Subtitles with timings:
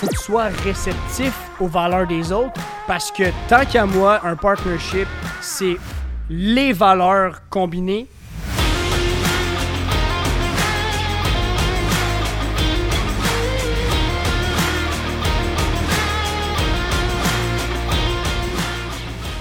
[0.00, 5.06] faut réceptif aux valeurs des autres parce que tant qu'à moi, un partnership,
[5.42, 5.76] c'est
[6.30, 8.06] les valeurs combinées.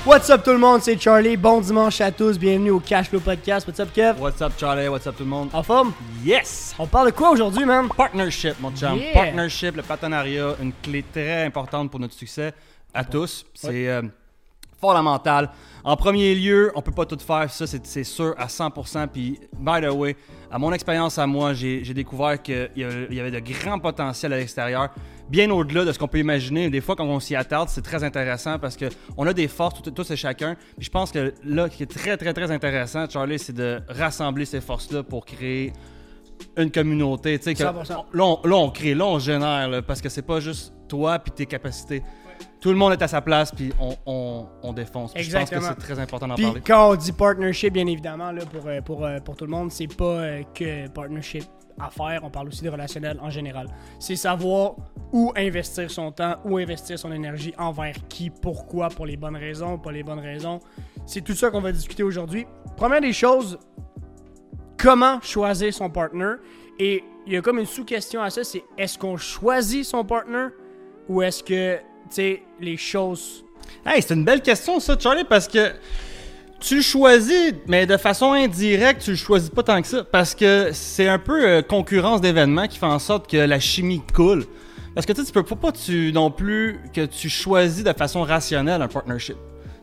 [0.09, 1.37] What's up tout le monde, c'est Charlie.
[1.37, 2.39] Bon dimanche à tous.
[2.39, 3.67] Bienvenue au Cash Flow Podcast.
[3.67, 4.19] What's up Kev?
[4.19, 5.51] What's up Charlie, what's up tout le monde?
[5.53, 5.93] En forme?
[6.25, 6.73] Yes!
[6.79, 7.87] On parle de quoi aujourd'hui, man?
[7.95, 8.97] Partnership, mon chum.
[8.97, 9.13] Yeah.
[9.13, 12.53] Partnership, le partenariat, une clé très importante pour notre succès
[12.91, 13.45] à tous.
[13.53, 14.01] C'est euh,
[14.79, 15.49] fondamental.
[15.83, 19.07] En premier lieu, on peut pas tout faire, ça c'est sûr à 100%.
[19.07, 20.15] Puis, by the way,
[20.51, 22.83] à mon expérience à moi, j'ai découvert qu'il y,
[23.19, 24.89] avait de grands potentiels à l'extérieur,
[25.29, 26.69] bien au-delà de ce qu'on peut imaginer.
[26.69, 30.11] Des fois, quand on s'y attarde, c'est très intéressant parce qu'on a des forces, tous
[30.11, 30.55] et chacun.
[30.77, 33.79] Puis je pense que là, ce qui est très, très, très intéressant, Charlie, c'est de
[33.87, 35.71] rassembler ces forces-là pour créer
[36.57, 37.37] une communauté.
[37.37, 38.05] tu sais, que- 100%.
[38.13, 41.19] là, on, là, on crée, là, on génère, là, parce que c'est pas juste toi
[41.19, 42.01] puis tes capacités.
[42.59, 45.13] Tout le monde est à sa place, puis on, on, on défonce.
[45.13, 46.61] Puis Je pense que c'est très important d'en Puis parler.
[46.65, 49.71] quand on dit partnership, bien évidemment, là, pour, euh, pour, euh, pour tout le monde,
[49.71, 51.45] c'est pas euh, que partnership
[51.79, 53.67] à faire, on parle aussi de relationnel en général.
[53.99, 54.75] C'est savoir
[55.13, 59.77] où investir son temps, où investir son énergie, envers qui, pourquoi, pour les bonnes raisons,
[59.77, 60.59] pas les bonnes raisons.
[61.05, 62.45] C'est tout ça qu'on va discuter aujourd'hui.
[62.75, 63.57] Première des choses,
[64.77, 66.33] comment choisir son partner?
[66.79, 70.47] Et il y a comme une sous-question à ça, c'est est-ce qu'on choisit son partner
[71.07, 71.77] ou est-ce que,
[72.15, 73.43] sais, les choses...
[73.85, 75.73] Hey, c'est une belle question, ça, Charlie, parce que
[76.59, 80.03] tu le choisis, mais de façon indirecte, tu le choisis pas tant que ça.
[80.03, 84.01] Parce que c'est un peu euh, concurrence d'événements qui fait en sorte que la chimie
[84.13, 84.45] coule.
[84.93, 87.93] Parce que tu sais, tu peux faut pas tu, non plus que tu choisis de
[87.93, 89.37] façon rationnelle un partnership.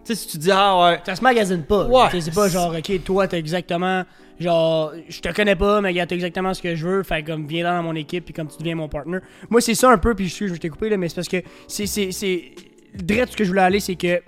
[0.04, 1.86] Tu sais, si tu dis, ah ouais, Ça se magasine pas.
[1.86, 2.10] Ouais.
[2.10, 4.04] Tu sais, C'est pas genre, ok, toi, t'as exactement.
[4.38, 7.02] Genre, je te connais pas, mais gars, t'as exactement ce que je veux.
[7.02, 9.18] Fait comme, viens dans mon équipe, puis comme tu deviens mon partner.
[9.48, 11.28] Moi, c'est ça un peu, puis je suis, je t'ai coupé, là, mais c'est parce
[11.28, 11.86] que c'est.
[11.86, 12.50] c'est.
[12.94, 14.22] Direct, ce que je voulais aller, c'est que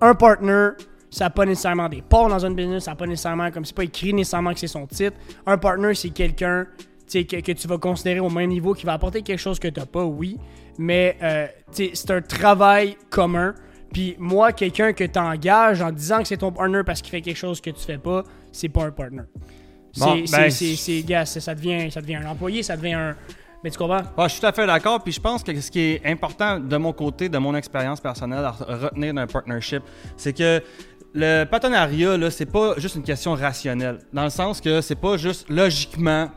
[0.00, 0.70] un partner,
[1.10, 3.74] ça n'a pas nécessairement des parts dans une business, ça n'a pas nécessairement, comme c'est
[3.74, 5.16] pas écrit nécessairement que c'est son titre.
[5.46, 6.66] Un partner, c'est quelqu'un
[7.12, 9.80] que, que tu vas considérer au même niveau, qui va apporter quelque chose que tu
[9.80, 10.36] n'as pas, oui,
[10.78, 13.54] mais euh, c'est un travail commun.
[13.92, 17.22] Puis moi, quelqu'un que tu engages en disant que c'est ton partner parce qu'il fait
[17.22, 18.22] quelque chose que tu fais pas,
[18.58, 19.22] c'est pas un partner.
[19.96, 23.16] Bon, ben, c'est, gars, ça, devient, ça devient un employé, ça devient un.
[23.64, 24.02] Mais tu comprends?
[24.16, 25.02] Ouais, je suis tout à fait d'accord.
[25.02, 28.44] Puis je pense que ce qui est important de mon côté, de mon expérience personnelle
[28.44, 29.82] à retenir d'un partnership,
[30.16, 30.62] c'est que
[31.14, 33.98] le partenariat, là, c'est pas juste une question rationnelle.
[34.12, 36.30] Dans le sens que c'est pas juste logiquement.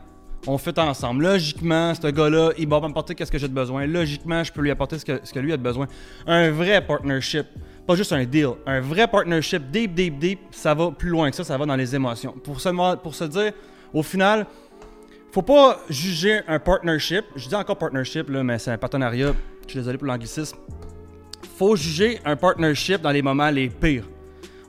[0.48, 1.22] On fait ensemble.
[1.22, 3.86] Logiquement, ce gars-là, il va m'apporter ce que j'ai de besoin.
[3.86, 5.86] Logiquement, je peux lui apporter ce que, ce que lui a de besoin.
[6.26, 7.46] Un vrai partnership,
[7.86, 8.50] pas juste un deal.
[8.66, 11.76] Un vrai partnership, deep, deep, deep, ça va plus loin que ça, ça va dans
[11.76, 12.32] les émotions.
[12.32, 13.52] Pour se, pour se dire,
[13.92, 14.46] au final,
[15.32, 17.24] faut pas juger un partnership.
[17.36, 19.32] Je dis encore partnership, là, mais c'est un partenariat.
[19.66, 20.58] Je suis désolé pour l'anglicisme.
[21.56, 24.04] Faut juger un partnership dans les moments les pires.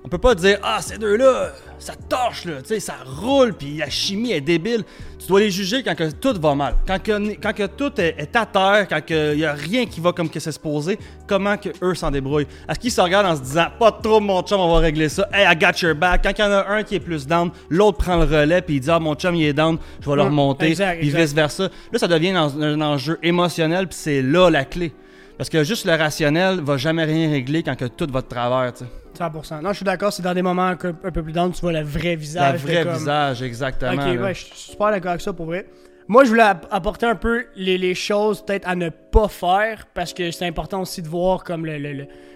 [0.06, 3.78] On peut pas dire Ah, ces deux-là, ça torche, là, tu sais, ça roule, puis
[3.78, 4.84] la chimie est débile.
[5.18, 6.76] Tu dois les juger quand que tout va mal.
[6.86, 10.02] Quand que, quand que tout est, est à terre, quand il y a rien qui
[10.02, 12.48] va comme que c'est supposé, comment que eux s'en débrouillent?
[12.68, 15.30] Est-ce qu'ils se regardent en se disant Pas trop, mon chum, on va régler ça.
[15.32, 16.24] Hey, I got your back.
[16.24, 18.76] Quand il y en a un qui est plus down, l'autre prend le relais, puis
[18.76, 21.70] il dit Ah, mon chum, il est down, je vais le remonter, puis vice-versa.
[21.92, 24.92] Là, ça devient un, un enjeu émotionnel, puis c'est là la clé.
[25.38, 28.74] Parce que juste le rationnel va jamais rien régler quand que tout va de travers,
[28.74, 28.90] tu sais.
[29.18, 29.62] 100%.
[29.62, 31.82] Non, je suis d'accord, c'est dans des moments un, peu- plus down, tu vois le
[31.84, 32.54] vrai visage.
[32.54, 33.92] Le vrai comme- visage, exactement.
[33.94, 34.22] Ok, là.
[34.22, 35.66] ouais, je suis super d'accord avec ça pour vrai.
[36.08, 39.88] Moi, je voulais app- apporter un peu les, les choses peut-être à ne pas faire
[39.94, 41.78] parce que c'est important aussi de voir comme le.
[41.78, 41.92] le,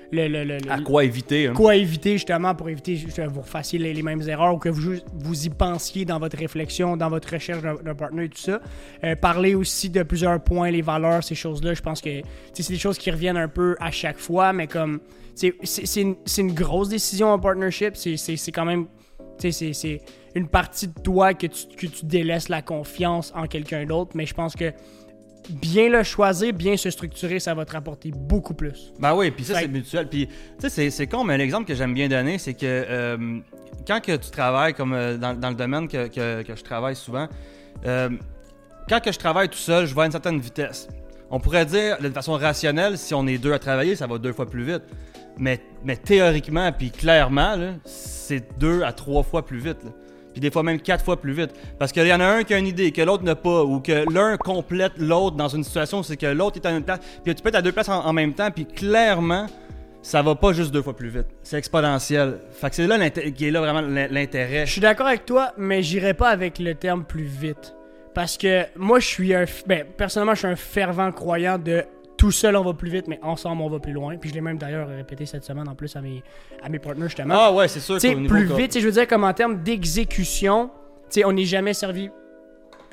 [0.10, 1.54] le, le, À quoi éviter, hein?
[1.54, 4.94] quoi éviter justement pour éviter que vous refassiez les, les mêmes erreurs ou que vous,
[5.14, 8.62] vous y pensiez dans votre réflexion, dans votre recherche d'un partenaire et tout ça.
[9.04, 11.74] Euh, parler aussi de plusieurs points, les valeurs, ces choses-là.
[11.74, 12.22] Je pense que
[12.54, 15.02] c'est des choses qui reviennent un peu à chaque fois, mais comme
[15.36, 15.54] c'est
[15.98, 17.98] une, une grosse décision en partnership.
[17.98, 18.86] C'est- quand même.
[19.40, 20.02] c'est
[20.38, 24.26] une partie de toi que tu, que tu délaisses la confiance en quelqu'un d'autre, mais
[24.26, 24.72] je pense que
[25.50, 28.94] bien le choisir, bien se structurer, ça va te rapporter beaucoup plus.
[29.00, 30.08] Ben oui, puis ça, Fait- c'est mutuel.
[30.10, 30.28] Puis,
[30.60, 33.40] tu sais, c'est- con, mais l'exemple que j'aime bien donner, c'est que euh,
[33.88, 36.96] quand que tu travailles, comme euh, dans, dans le domaine que, que- que je travaille
[36.96, 37.28] souvent,
[37.86, 38.10] euh,
[38.90, 40.88] quand que je travaille tout seul, je vais à une certaine vitesse.
[41.30, 44.34] On pourrait dire, de façon rationnelle, si on est deux à travailler, ça va deux
[44.34, 44.84] fois plus vite.
[45.38, 47.56] Mais, mais théoriquement, puis clairement,
[47.86, 49.84] c'est deux à trois fois plus vite.
[49.84, 49.92] là.
[50.38, 51.50] Puis des fois même quatre fois plus vite.
[51.80, 53.80] Parce qu'il y en a un qui a une idée, que l'autre n'a pas, ou
[53.80, 57.00] que l'un complète l'autre dans une situation, c'est que l'autre est à une place.
[57.24, 59.48] Puis tu peux être à deux places en, même temps, puis clairement,
[60.04, 61.26] ça va pas juste deux fois plus vite.
[61.42, 62.38] C'est exponentiel.
[62.52, 64.68] Fait que c'est là qui est là vraiment l'in- l'intérêt.
[64.68, 67.74] Je suis d'accord avec toi, mais j'irai pas avec le terme plus vite.
[68.14, 69.46] Parce que moi, je suis un.
[69.66, 71.84] Ben, personnellement, je suis un fervent croyant de
[72.18, 74.18] tout seul on va plus vite, mais ensemble on va plus loin.
[74.18, 76.24] Puis je l'ai même d'ailleurs répété cette semaine en plus à mes,
[76.62, 77.36] à mes partners justement.
[77.38, 80.70] Ah ouais, c'est sûr plus vite, je veux dire, comme en termes d'exécution,
[81.10, 82.10] tu sais, on n'est jamais servi.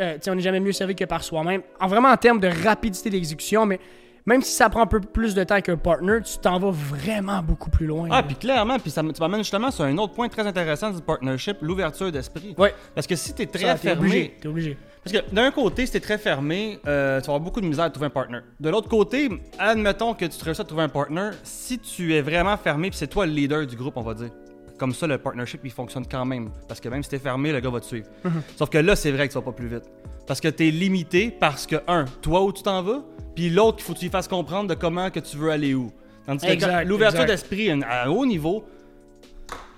[0.00, 1.62] euh, tu sais, on n'est jamais mieux servi que par soi-même.
[1.81, 3.81] En vraiment en termes de rapidité d'exécution, mais
[4.26, 7.43] même si ça prend un peu plus de temps qu'un partner, tu t'en vas vraiment
[7.43, 8.09] beaucoup plus loin.
[8.11, 11.03] Ah, puis clairement, puis ça tu m'amènes justement sur un autre point très intéressant du
[11.03, 12.55] partnership, l'ouverture d'esprit.
[12.56, 12.75] Ouais.
[12.94, 14.37] Parce que si t'es très Ça, t'es fermé, obligé.
[14.41, 14.79] T'es obligé.
[15.03, 17.85] Parce que d'un côté, si t'es très fermé, euh, tu vas avoir beaucoup de misère
[17.85, 18.38] à trouver un partner.
[18.59, 19.29] De l'autre côté,
[19.59, 22.99] admettons que tu te réussis à trouver un partner, si tu es vraiment fermé, puis
[22.99, 24.31] c'est toi le leader du groupe, on va dire.
[24.79, 26.50] Comme ça, le partnership, il fonctionne quand même.
[26.67, 28.09] Parce que même si t'es fermé, le gars va te suivre.
[28.56, 29.85] Sauf que là, c'est vrai que tu vas pas plus vite.
[30.27, 33.03] Parce que t'es limité parce que, un, toi où tu t'en vas,
[33.34, 35.75] puis l'autre, il faut que tu lui fasses comprendre de comment que tu veux aller
[35.75, 35.92] où.
[36.26, 38.64] Tandis que l'ouverture d'esprit à un haut niveau,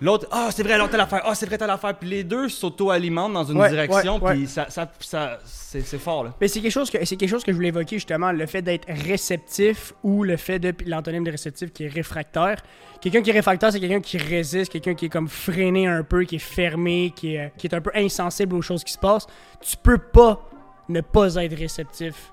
[0.02, 1.94] L'autre, ah, c'est vrai, l'autre, telle affaire, ah, c'est vrai, telle affaire.
[1.98, 4.34] Puis les deux s'auto-alimentent dans une Ouais, direction, ouais, ouais.
[4.34, 6.34] puis ça, ça, ça- c'est fort, là.
[6.38, 8.60] Mais c'est quelque chose que c'est quelque chose que je voulais évoquer justement, le fait
[8.60, 12.58] d'être réceptif ou le fait de l'antonyme de réceptif qui est réfractaire.
[13.00, 16.24] Quelqu'un qui est réfractaire, c'est quelqu'un qui résiste, quelqu'un qui est comme freiné un peu,
[16.24, 19.26] qui est fermé, qui est, qui est un peu insensible aux choses qui se passent.
[19.62, 20.46] Tu peux pas
[20.90, 22.32] ne pas être réceptif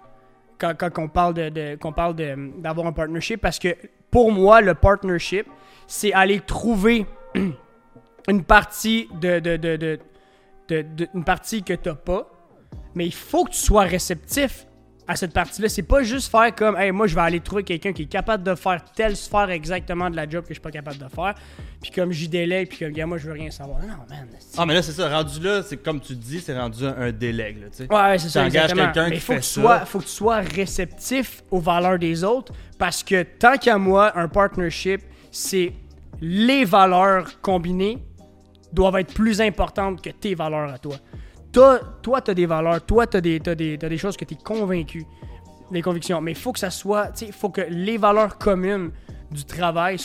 [0.57, 3.69] quand, quand on parle de, de- qu'on parle d'avoir un partnership parce que
[4.11, 5.47] pour moi le partnership
[5.87, 7.05] c'est aller trouver
[8.27, 12.29] une partie de, de- de- de- une partie que t'as pas
[12.95, 14.65] mais il faut que tu sois réceptif
[15.07, 15.69] à cette partie-là.
[15.69, 18.43] C'est pas juste faire comme, hey, moi, je vais aller trouver quelqu'un qui est capable
[18.43, 21.33] de faire telle sphère exactement de la job que je suis pas capable de faire.
[21.81, 23.79] Puis comme j'y délègue, puis comme, gars, moi, je veux rien savoir.
[23.81, 24.27] Non, man.
[24.57, 27.11] Ah, mais là, c'est ça, rendu là, c'est comme tu dis, c'est rendu un, un
[27.11, 27.93] délègue, là, tu sais.
[27.93, 28.43] Ouais, c'est ça.
[28.43, 28.91] T'engages exactement.
[28.91, 29.85] quelqu'un qui faut fait que tu ça.
[29.85, 34.27] faut que tu sois réceptif aux valeurs des autres parce que tant qu'à moi, un
[34.27, 35.01] partnership,
[35.31, 35.73] c'est
[36.21, 37.97] les valeurs combinées
[38.71, 40.95] doivent être plus importantes que tes valeurs à toi.
[41.53, 45.05] Toi, tu as des valeurs, toi, tu as des, choses que tu es convaincu,
[45.69, 48.89] des convictions, mais il faut que ça soit, il faut que les valeurs communes
[49.33, 49.97] du travail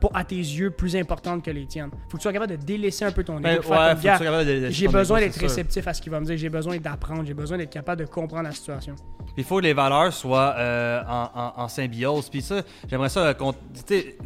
[0.00, 1.90] pas à tes yeux, plus importantes que les tiennes.
[2.08, 5.20] faut que tu sois capable de délaisser un peu ton Ben, ego, ouais, j'ai besoin
[5.20, 8.02] d'être réceptif à ce qu'il va me dire, j'ai besoin d'apprendre, j'ai besoin d'être capable
[8.04, 8.94] de comprendre la situation.
[9.36, 12.28] Il faut que les valeurs soient euh, en, en- en symbiose.
[12.30, 13.34] Puis ça, j'aimerais ça.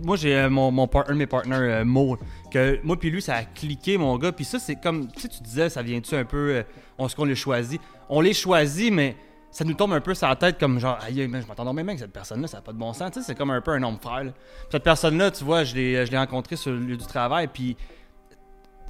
[0.05, 2.17] moi, j'ai euh, mon, mon par- un de mes partners, euh, Mo,
[2.51, 4.31] que moi puis lui, ça a cliqué, mon gars.
[4.33, 6.63] Puis ça, c'est comme, tu disais, ça vient-tu un peu, euh,
[6.99, 7.81] on ce qu'on les choisit.
[8.09, 9.17] On les choisit, mais
[9.51, 11.87] ça nous tombe un peu sur la tête comme genre, aïe, man, je m'entends même
[11.89, 13.11] que cette personne-là, ça n'a pas de bon sens.
[13.13, 14.33] Tu sais, c'est comme un peu un homme frère.
[14.71, 17.77] Cette personne-là, tu vois, je l'ai rencontré sur le lieu du travail, puis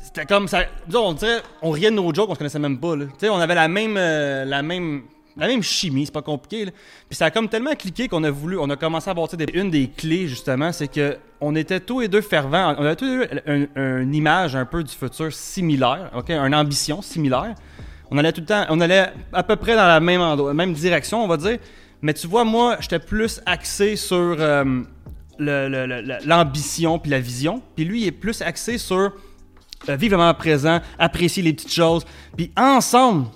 [0.03, 0.65] c'était comme ça.
[0.95, 2.95] on dirait, on riait de nos jokes, on se connaissait même pas.
[2.97, 5.03] Tu sais, on avait la même, euh, la même,
[5.37, 6.67] la même chimie, c'est pas compliqué.
[7.09, 9.47] Puis ça a comme tellement cliqué qu'on a voulu, on a commencé à bâtir des.
[9.55, 12.75] Une des clés justement, c'est que on était tous les deux fervents.
[12.79, 16.31] On avait tous les deux un- un- une image un peu du futur similaire, ok,
[16.31, 17.55] une ambition similaire.
[18.11, 20.73] On allait tout le temps, on allait à peu près dans la même endroit, même
[20.73, 21.59] direction, on va dire.
[22.03, 24.83] Mais tu vois, moi, j'étais plus axé sur euh,
[25.39, 27.62] l'ambition puis la vision.
[27.77, 29.12] Puis lui, il est plus axé sur
[29.89, 32.05] euh, vivre le présent, apprécier les petites choses.
[32.37, 33.27] Puis ensemble,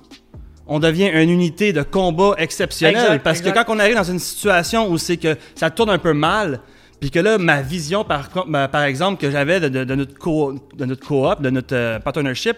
[0.66, 2.96] on devient une unité de combat exceptionnelle.
[2.96, 3.52] Exact, parce exact.
[3.52, 6.60] que quand on arrive dans une situation où c'est que ça tourne un peu mal,
[7.04, 10.84] puis que là, ma vision, par, exemple, que j'avais de, de- de notre co- de
[10.86, 12.56] notre coop, de notre euh, partnership,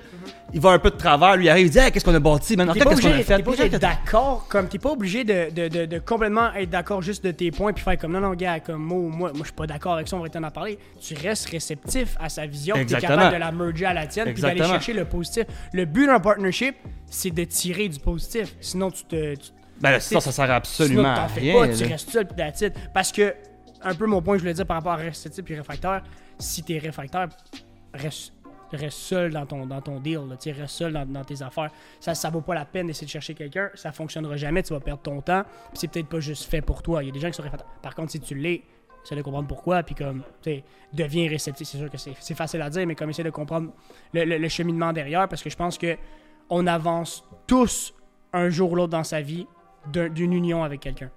[0.55, 1.37] il va un peu de travers.
[1.37, 3.37] Lui arrive, il dit Hey, qu'est-ce qu'on a bâti, pas qu'est-ce qu'on a obligé, fait?
[3.39, 7.33] t'es pas obligé d'être d'accord, comme t'es pas obligé de, complètement être d'accord juste de
[7.33, 9.67] tes points puis faire comme non non gars comme moi moi, moi je suis pas
[9.67, 10.79] d'accord avec ça on va t'en parler.
[11.01, 14.41] Tu restes réceptif à sa vision, t'es capable de la merger à la tienne puis
[14.43, 15.45] d'aller chercher le positif.
[15.73, 16.77] Le but d'un partnership
[17.11, 18.55] c'est de tirer du positif.
[18.61, 21.55] Sinon tu te tu- Ben là, ça, ça sert absolument sinon, à rien.
[21.55, 22.71] pas, tu restes seul puis.
[22.95, 23.35] Parce que
[23.83, 26.03] un peu mon point je voulais dire par rapport à réceptif et réfractaire,
[26.39, 27.29] si t'es réfractaire,
[27.95, 28.33] reste
[28.73, 31.71] reste seul dans ton, dans ton deal, là, reste seul dans, dans tes affaires.
[32.01, 34.81] Ça, ça vaut pas la peine d'essayer de chercher quelqu'un, ça fonctionnera jamais, tu vas
[34.81, 37.03] perdre ton temps, c'est peut-être pas juste fait pour toi.
[37.05, 37.71] Il y a des gens qui sont réfractaires.
[37.81, 38.65] Par contre, si tu l'es,
[39.05, 41.69] essaie de comprendre pourquoi, puis comme, tu sais, deviens réceptif.
[41.69, 43.71] C'est sûr que c'est facile à dire, mais comme essayer de comprendre
[44.13, 45.97] le, le- cheminement derrière, parce que je pense que
[46.51, 47.95] on avance tous
[48.33, 49.47] un jour ou l'autre dans sa vie
[49.93, 51.11] d'un- d'une union avec quelqu'un.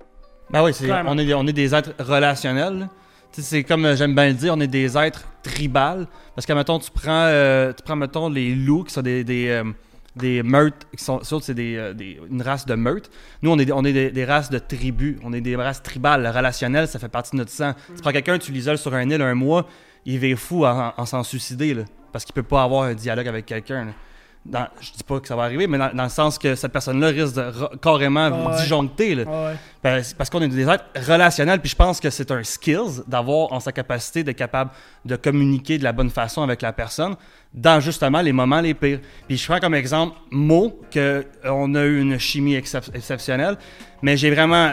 [0.51, 1.11] Ben oui, c'est- Clairement.
[1.13, 2.87] on, est, on est des êtres relationnels.
[3.31, 6.07] C'est comme euh, j'aime bien le dire, on est des êtres tribales.
[6.35, 9.49] Parce que, mettons, tu prends, euh, tu prends mettons, les loups qui sont des, des,
[9.49, 9.63] euh,
[10.15, 13.09] des meurtres, qui sont, surtout, c'est des, euh, des- une race de meurtres.
[13.43, 15.17] Nous, on est, on est des, des races de tribus.
[15.23, 16.23] On est des races tribales.
[16.23, 17.73] Le relationnel, ça fait partie de notre sang.
[17.95, 19.67] Tu prends quelqu'un, tu l'isoles sur un île un mois,
[20.05, 21.75] il va fou en, en s'en suicider.
[21.75, 23.89] là, parce qu'il peut pas avoir un dialogue avec quelqu'un.
[24.49, 26.71] Dans, je dis pas que ça va arriver, mais dans, dans le sens que cette
[26.71, 27.51] personne-là risque de
[27.81, 28.55] carrément Ah ouais.
[28.61, 29.13] disjoncter.
[29.15, 29.23] là.
[29.23, 29.55] Ouais.
[29.83, 33.53] Ben, parce qu'on est des êtres relationnels, puis je pense que c'est un skills d'avoir
[33.53, 34.71] en sa capacité d'être capable
[35.05, 37.15] de communiquer de la bonne façon avec la personne
[37.53, 38.99] dans justement les moments les pires.
[39.27, 43.55] Puis je prends comme exemple Mo, que euh, a eu une chimie excep- exceptionnelle,
[44.01, 44.71] mais j'ai vraiment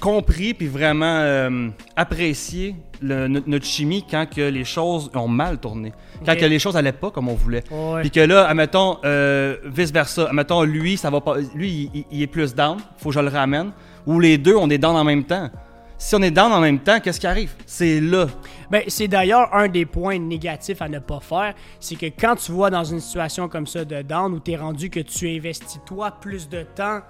[0.00, 5.92] compris puis vraiment euh, apprécié le- notre, chimie quand que les choses ont mal tourné.
[6.24, 7.64] Quand que les choses allaient pas comme on voulait.
[7.70, 8.00] Ouais.
[8.02, 10.26] Puis que là, admettons, euh, vice-versa.
[10.28, 11.36] Admettons, lui, ça va pas.
[11.54, 12.78] Lui, il, il- il est plus down.
[12.98, 13.72] Faut que je le ramène.
[14.06, 15.50] Ou les deux, on est down en même temps.
[15.98, 17.52] Si on est down en même temps, qu'est-ce qui arrive?
[17.64, 18.26] C'est là.
[18.70, 22.50] Ben, c'est d'ailleurs un des points négatifs à ne pas faire, c'est que quand tu
[22.50, 25.78] vois dans une situation comme ça de down où tu es rendu que tu investis
[25.86, 27.00] toi plus de temps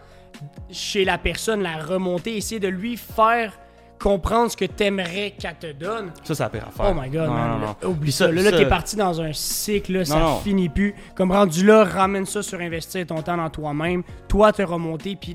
[0.71, 3.53] chez la personne, la remonter, essayer de lui faire
[4.03, 6.11] comprendre ce que t'aimerais qu'elle te donne.
[6.25, 6.87] Ça, c'est la pire affaire.
[6.91, 7.51] Oh my god, Non, man.
[7.61, 7.89] non, non.
[7.89, 8.31] Oublie Puis ça.
[8.31, 10.95] Là, ça- t'es parti dans un cycle, là, ça finit plus.
[11.15, 14.03] Comme rendu là, ramène ça sur investir ton temps dans toi-même.
[14.29, 15.35] Toi, te remonter, puis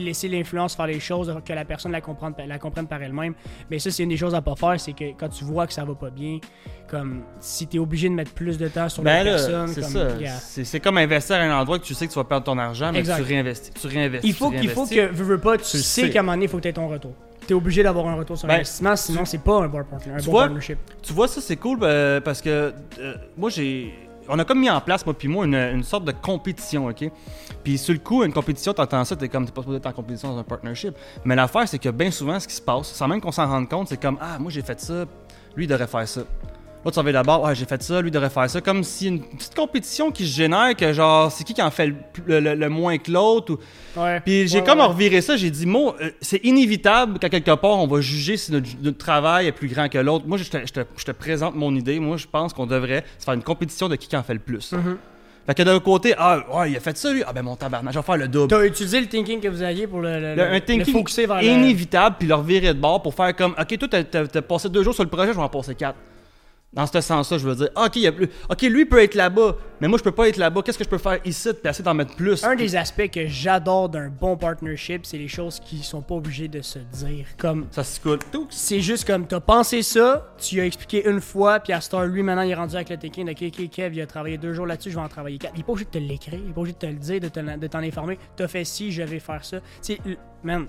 [0.00, 3.34] laisser l'influence faire les choses, que la personne la comprenne, la comprenne par elle-même.
[3.70, 5.72] Mais ça, c'est une des choses à pas faire, c'est que quand tu vois que
[5.72, 6.38] ça va pas bien,
[6.88, 9.80] comme si t'es obligé de mettre plus de temps sur Ben la là, personne, c'est
[9.80, 10.08] comme, ça.
[10.64, 12.98] C'est investir à un endroit que tu sais que tu vas perdre ton argent, mais
[12.98, 13.18] Exact.
[13.18, 13.70] que tu réinvestis.
[13.72, 14.28] Tu réinvestis.
[14.28, 16.10] Il faut tu faut que, veux, veux pas, tu, sais sais.
[16.10, 17.12] qu'à un moment donné, il faut que tu ton retour.
[17.46, 19.84] T'es obligé d'avoir un retour sur Ben, investissement, sinon c'est pas un bon, un
[20.18, 20.78] tu bon vois, partnership.
[21.02, 23.94] Tu vois, ça, c'est cool euh, parce que euh, moi, j'ai.
[24.28, 27.10] On a comme mis en place, moi puis moi, une, une sorte de compétition, OK?
[27.64, 29.92] Puis sur le coup, une compétition, t'entends ça, t'es comme, t'es pas supposé être en
[29.92, 30.94] compétition dans un partnership.
[31.24, 33.68] Mais l'affaire, c'est que bien souvent, ce qui se passe, sans même qu'on s'en rende
[33.68, 35.04] compte, c'est comme, ah, moi, j'ai fait ça,
[35.56, 36.20] lui, il devrait faire ça.
[36.84, 38.60] Là, tu reviens d'abord, ouais, j'ai fait ça, lui, devrait faire ça.
[38.60, 41.86] Comme si une petite compétition qui se génère, que genre, c'est qui qui en fait
[41.86, 43.52] le, plus- le- le- le moins que l'autre.
[43.52, 44.20] ou- Ouais.
[44.20, 47.78] Puis j'ai Ouais, comme reviré ça, j'ai dit, moi, euh, c'est inévitable qu'à quelque part,
[47.78, 50.26] on va juger si notre, notre travail est plus grand que l'autre.
[50.26, 52.00] Moi, je te, je te- je te présente mon idée.
[52.00, 54.40] Moi, je pense qu'on devrait se faire une compétition de qui qui en fait le
[54.40, 54.72] plus.
[54.72, 54.96] Mhm.
[55.46, 57.22] Fait que d'un côté, ah, ouais, il a fait ça, lui.
[57.26, 58.48] Ah, ben mon tabarnak, je vais faire le double.
[58.48, 61.44] T'as utilisé le thinking que vous aviez pour le, le, Le- un thinking vers le-
[61.44, 64.94] inévitable, puis le revirer de bord pour faire comme, ok, toi, t'as passé deux jours
[64.94, 65.96] sur le projet, je vais en passer quatre.
[66.72, 69.14] Dans ce sens-là, je veux dire, ok, il y a plus, ok, lui peut être
[69.14, 70.62] là-bas, mais moi, je peux pas être là-bas.
[70.62, 72.42] Qu'est-ce que je peux faire ici, puis essayer d'en mettre plus?
[72.44, 76.48] Un des aspects que j'adore d'un bon partnership, c'est les choses qui sont pas obligées
[76.48, 77.26] de se dire.
[77.36, 78.20] Comme Ça se coule.
[78.32, 78.46] Tout.
[78.48, 82.22] c'est juste comme t'as pensé ça, tu as expliqué une fois, puis à Star lui
[82.22, 84.64] maintenant il est rendu avec le de ok, ok, Kev, il a travaillé deux jours
[84.66, 85.52] là-dessus, je vais en travailler quatre.
[85.56, 87.20] Il est pas obligé de te l'écrire, il est pas obligé de te le dire,
[87.20, 88.18] de te- de t'en informer.
[88.34, 89.58] T'as fait ci, je vais faire ça.
[89.84, 89.98] Tu sais,
[90.42, 90.66] man,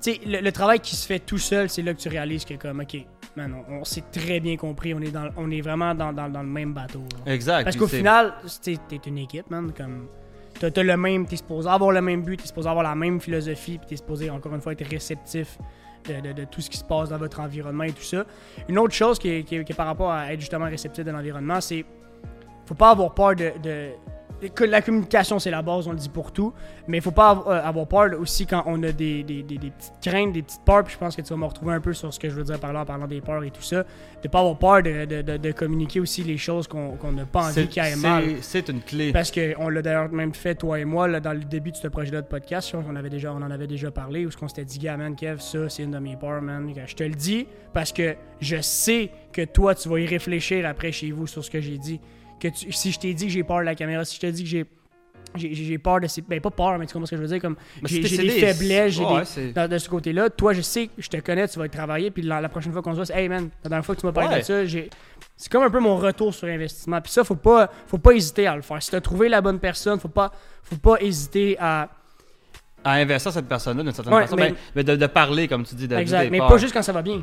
[0.00, 2.54] sais, le, le travail qui se fait tout seul, c'est là que tu réalises que
[2.54, 2.96] comme ok,
[3.36, 6.28] man, on, on s'est très bien compris, on est dans, on est vraiment dans, dans-
[6.28, 7.02] dans le même bateau.
[7.26, 7.32] là.
[7.32, 7.64] Exact.
[7.64, 9.72] Parce qu'au final, t'es une équipe, man.
[9.76, 10.08] Comme,
[10.58, 13.78] t'as le même, t'es supposé avoir le même but, t'es supposé avoir la même philosophie,
[13.78, 15.56] puis t'es supposé, encore une fois, être réceptif
[16.08, 18.24] de, de- de tout ce qui se passe dans votre environnement et tout ça.
[18.68, 21.04] Une autre chose qui est, qui est- qui est par rapport à être justement réceptif
[21.04, 21.84] de l'environnement, c'est
[22.66, 23.90] faut pas avoir peur de, de-
[24.54, 26.52] que la communication c'est la base, on le dit pour tout,
[26.86, 29.70] mais il faut pas euh, avoir peur aussi quand on a des, des- des- des
[29.70, 31.92] petites craintes, des petites peurs, puis je pense que tu vas me retrouver un peu
[31.92, 33.84] sur ce que je veux dire par là en parlant des peurs et tout ça,
[34.22, 37.24] de pas avoir peur de, de- de- de communiquer aussi les choses qu'on qu'on n'a
[37.24, 38.24] pas envie qu'il mal.
[38.42, 39.12] c'est- une clé.
[39.12, 41.88] Parce qu'on l'a d'ailleurs même fait, toi et moi, là, dans le début de ce
[41.88, 44.64] projet-là de podcast, qu'on avait déjà, on en avait déjà parlé, où ce qu'on s'était
[44.64, 46.72] dit, gars, man, Kev, ça, c'est une de mes peurs, man.
[46.86, 50.92] Je te le dis parce que je sais que toi, tu vas y réfléchir après
[50.92, 52.00] chez vous sur ce que j'ai dit.
[52.40, 54.26] Que tu- si je t'ai dit que j'ai peur de la caméra, si je te
[54.26, 54.66] dis que j'ai.
[55.34, 56.22] J'ai peur de ces.
[56.22, 57.40] Ben, pas peur, mais tu comprends ce que je veux dire?
[57.40, 60.30] Comme, j'ai des faiblesses, j'ai Ouais, des- de ce côté-là.
[60.30, 62.80] Toi, je sais, je te connais, tu vas y travailler, puis la, la prochaine fois
[62.80, 64.40] qu'on se voit, c'est Hey man, la dernière fois que tu m'as parlé Ouais.
[64.40, 64.88] de ça, j'ai.
[65.36, 66.98] C'est comme un peu mon retour sur investissement.
[67.02, 68.82] Puis ça, faut pas, faut pas hésiter à le faire.
[68.82, 71.90] Si tu as trouvé la bonne personne, faut pas, faut pas hésiter à.
[72.82, 74.36] à investir cette personne-là d'une certaine Ouais, façon.
[74.36, 76.30] mais- mais de, de parler, comme tu dis, de exact.
[76.30, 77.22] Mais pas juste quand ça va bien.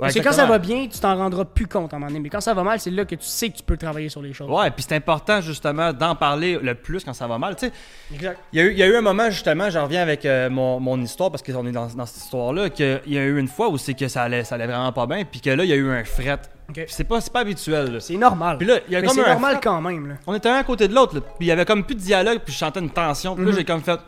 [0.00, 2.20] Parce que quand ça va bien, tu t'en rendras plus compte à un moment donné.
[2.20, 4.22] Mais quand ça va mal, c'est là que tu sais que tu peux travailler sur
[4.22, 4.50] les choses.
[4.50, 7.54] Ouais, puis c'est important justement d'en parler le plus quand ça va mal.
[7.56, 7.72] Tu sais,
[8.14, 8.38] Exact.
[8.52, 10.48] il y, a eu, il y a eu un moment justement, j'en reviens avec euh,
[10.50, 13.48] mon, mon histoire parce qu'on est dans, dans cette histoire-là, qu'il y a eu une
[13.48, 15.70] fois où c'est que ça allait, ça allait vraiment pas bien, puis que là, il
[15.70, 16.38] y a eu un fret.
[16.68, 16.74] Ok.
[16.76, 18.00] Puis c'est pas, pas habituel.
[18.00, 18.56] C'est normal.
[18.58, 19.60] Puis là, il y a Mais comme c'est un normal fret.
[19.64, 20.08] quand même.
[20.08, 20.14] Là.
[20.26, 22.38] On était un à côté de l'autre, puis il y avait comme plus de dialogue,
[22.44, 23.34] puis je sentais une tension.
[23.34, 23.56] Puis là, Mhm.
[23.58, 23.98] j'ai comme fait.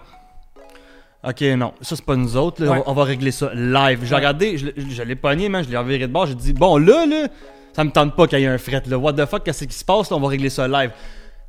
[1.25, 2.79] Ok, non, ça c'est pas nous autres, là, Ouais.
[2.79, 4.01] on, va- on va régler ça live.
[4.03, 6.53] J'ai regardé, je, l'ai- je l'ai pogné, man, je l'ai reviré de bord, j'ai dit,
[6.53, 7.29] bon là, là,
[7.73, 8.99] ça me tente pas qu'il y ait un fret, là.
[8.99, 10.91] What the fuck, qu'est-ce qui se passe, là, on va régler ça live.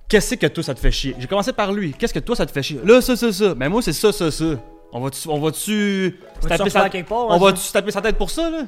[0.07, 1.15] Qu'est-ce que toi ça te fait chier?
[1.17, 2.79] J'ai commencé par lui, qu'est-ce que toi ça te fait chier?
[2.85, 3.55] Là, ça, ça, ça.
[3.55, 4.45] Ben moi, c'est ça, ça, ça.
[4.91, 5.27] On va-tu.
[5.27, 6.19] On va-tu.
[6.47, 8.59] taper sa- On hein, va-tu se taper sa tête pour ça, là?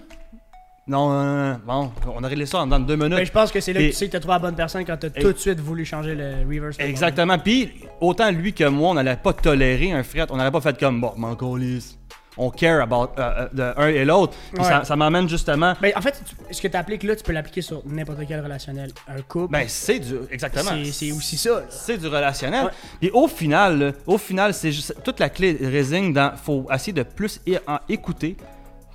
[0.87, 1.91] Non, non, non, non.
[2.05, 3.15] Bon, on a réglé ça en dans deux minutes.
[3.15, 4.39] Mais je pense que c'est là que Et- tu sais que tu as trouvé la
[4.39, 6.77] bonne personne quand tu as Et- tout de suite voulu changer le reverse.
[6.79, 7.39] Exactement.
[7.39, 10.27] Puis, autant lui que moi, on n'allait pas tolérer un fret.
[10.29, 11.97] On n'allait pas fait comme, bon, calisse.
[12.37, 14.33] On care about euh, euh, de un et l'autre.
[14.57, 14.63] Ouais.
[14.65, 15.73] ça, ça m'amène justement.
[15.81, 18.41] Ben, en fait, tu- ce que tu appliques là, tu peux l'appliquer sur n'importe quel
[18.41, 18.91] relationnel.
[19.07, 20.15] Un couple, Ben, c'est du.
[20.29, 20.71] Exactement.
[20.91, 21.63] c'est aussi ça.
[21.69, 22.65] C'est du relationnel.
[22.65, 22.71] Ouais.
[23.01, 26.35] Et au final, là, au final, c'est juste toute la clé résine dans.
[26.35, 27.39] Faut essayer de plus
[27.87, 28.35] écouter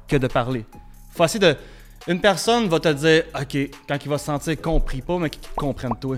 [0.06, 0.66] que de parler.
[1.14, 1.56] Faut essayer de.
[2.08, 5.42] Une personne va te dire, ok, quand il va se sentir compris, pas, mais qu'il
[5.54, 6.16] comprenne toi.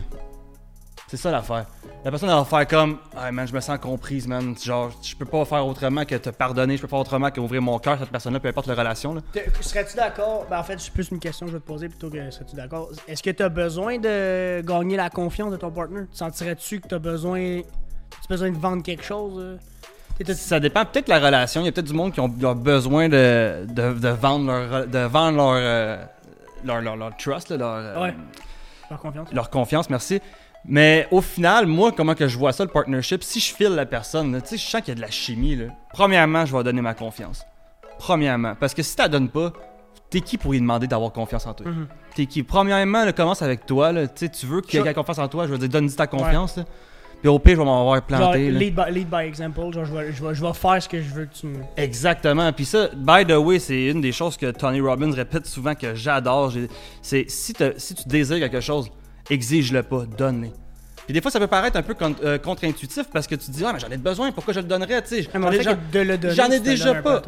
[1.09, 1.67] C'est ça l'affaire.
[2.05, 4.57] La personne va faire comme Ah man, je me sens comprise, man.
[4.57, 7.61] Genre, je peux pas faire autrement que te pardonner, je peux pas faire autrement qu'ouvrir
[7.61, 9.23] mon cœur cette personne-là, peu importe la relation.
[9.61, 10.47] Serais-tu d'accord?
[10.49, 12.57] Ben, en fait, c'est plus une question que je vais te poser plutôt que serais-tu
[12.57, 12.89] d'accord?
[13.07, 16.03] Est-ce que tu as besoin de gagner la confiance de ton partner?
[16.11, 17.61] Tu Sentirais-tu que tu as besoin.
[17.61, 19.35] As besoin de vendre quelque chose?
[19.39, 19.59] euh?
[20.35, 21.61] Ça dépend peut-être de la relation.
[21.63, 24.99] Il y a peut-être du monde qui ont, besoin de, de, de vendre leur, de
[24.99, 26.05] vendre leur, euh,
[26.65, 28.11] leur, leur, leur trust, là, leur, euh.
[28.91, 29.33] Leur confiance?
[29.33, 30.21] leur confiance, merci.
[30.65, 33.87] Mais au final, moi, comment que je vois ça, le partnership, si je file la
[33.87, 35.67] personne, tu sais, je sens qu'il y a de la chimie, là.
[35.93, 37.45] Premièrement, je vais donner ma confiance.
[37.99, 38.55] Premièrement.
[38.59, 39.53] Parce que si tu la donnes pas,
[40.11, 41.67] t'es qui pour lui demander d'avoir confiance en toi?
[41.67, 41.89] Mhm.
[42.15, 42.43] T'es qui?
[42.43, 44.07] Premièrement, là, commence avec toi, là.
[44.07, 46.61] Tu veux qu'il y ait confiance en toi, je veux dire, donne-lui ta confiance.
[47.23, 49.73] Puis au pire, je vais m'avoir Genre, planté, lead by, lead by example.
[49.73, 51.59] Genre, je vais, je, vais, je vais faire ce que je veux que tu me.
[51.77, 52.53] Exactement.
[52.53, 55.95] Puis ça, by the way, c'est une des choses que Tony Robbins répète souvent que
[55.95, 56.53] j'adore.
[57.01, 58.91] C'est si, t'as- si tu désires quelque chose,
[59.31, 60.49] exige-le pas, donne-le.
[61.05, 63.65] Puis des fois, ça peut paraître un peu euh, contre-intuitif parce que tu te dis,
[63.65, 65.29] ah, mais j'en ai besoin, pourquoi je le donnerais, tu sais.
[65.33, 65.39] Ah,
[66.35, 67.23] J'en en ai fait, déjà- pas.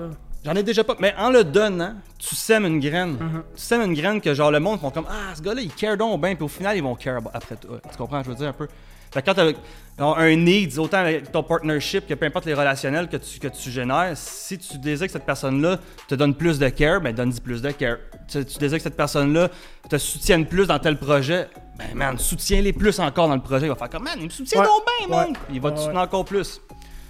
[0.45, 0.97] J'en ai déjà pas.
[1.01, 3.13] Mais en le donnant, tu sèmes une graine.
[3.19, 3.43] Mhm.
[3.57, 5.97] Tu sèmes une graine que genre le monde font comme Ah, ce gars-là, il care
[5.97, 6.35] donc bien.
[6.35, 7.79] Puis au final, ils vont care après toi.
[7.91, 8.69] Tu comprends, je veux dire un peu?
[9.13, 13.09] Fait que quand t'as un need, autant avec ton partnership que peu importe les relationnels
[13.09, 16.69] que tu, que tu génères, si tu désires que cette personne-là te donne plus de
[16.69, 17.99] care, ben donne-y plus de care.
[18.27, 19.51] Tu, tu désires que cette personne-là
[19.89, 21.49] te soutienne plus dans tel projet,
[21.79, 23.67] ben man, soutiens-les plus encore dans le projet.
[23.67, 24.67] Il va faire comme Man, il me soutient Ouais.
[24.67, 25.33] donc bien, man.
[25.53, 26.61] Il va te soutenir encore plus.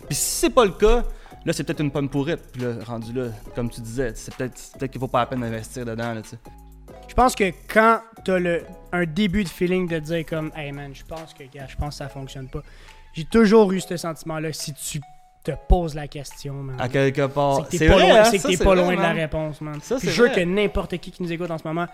[0.06, 1.04] Puis si c'est pas le cas,
[1.44, 2.40] là c'est peut-être une pomme pourrite.
[2.52, 5.40] Puis là, rendu là, comme tu disais, c'est peut-être peut qu'il vaut pas la peine
[5.40, 6.14] d'investir dedans.
[6.14, 6.22] Là.
[7.08, 10.94] Je pense que quand t'as le un début de feeling de dire comme Hey man,
[10.94, 12.62] je pense que je pense que ça fonctionne pas.
[13.12, 15.00] J'ai toujours eu ce sentiment-là si tu
[15.44, 16.76] te poses la question, man.
[16.78, 17.56] À quelque part.
[17.70, 19.60] C'est que t'es pas, vrai, loin, hein, que t'es pas vrai, loin de la réponse,
[19.60, 19.78] man.
[19.82, 20.32] Ça, c'est je vrai.
[20.32, 21.86] que n'importe qui qui nous écoute en ce moment,